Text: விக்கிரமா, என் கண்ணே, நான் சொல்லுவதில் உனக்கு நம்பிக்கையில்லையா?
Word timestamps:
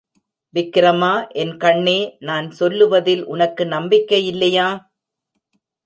விக்கிரமா, 0.53 1.27
என் 1.33 1.57
கண்ணே, 1.57 2.15
நான் 2.19 2.51
சொல்லுவதில் 2.51 3.23
உனக்கு 3.25 3.65
நம்பிக்கையில்லையா? 3.65 4.69